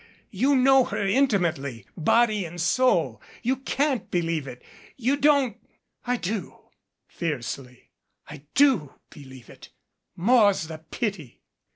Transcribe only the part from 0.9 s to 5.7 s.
intimately body and soul. You can't believe it. You don't"